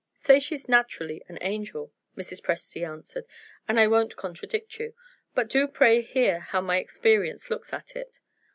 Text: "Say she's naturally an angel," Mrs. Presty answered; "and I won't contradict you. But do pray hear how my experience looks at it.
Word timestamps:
"Say 0.15 0.39
she's 0.39 0.67
naturally 0.67 1.21
an 1.27 1.37
angel," 1.41 1.93
Mrs. 2.17 2.41
Presty 2.41 2.83
answered; 2.83 3.25
"and 3.67 3.79
I 3.79 3.85
won't 3.85 4.15
contradict 4.15 4.79
you. 4.79 4.95
But 5.35 5.47
do 5.47 5.67
pray 5.67 6.01
hear 6.01 6.39
how 6.39 6.59
my 6.59 6.77
experience 6.77 7.51
looks 7.51 7.71
at 7.71 7.95
it. 7.95 8.19